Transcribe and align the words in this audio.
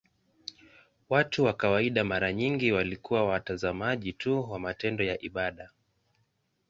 Watu 1.09 1.43
wa 1.43 1.53
kawaida 1.53 2.03
mara 2.03 2.33
nyingi 2.33 2.71
walikuwa 2.71 3.25
watazamaji 3.25 4.13
tu 4.13 4.51
wa 4.51 4.59
matendo 4.59 5.03
ya 5.03 5.21
ibada. 5.21 5.69